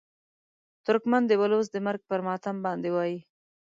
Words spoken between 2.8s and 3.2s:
وایي.